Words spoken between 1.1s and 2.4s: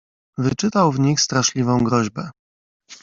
straszliwą groźbę."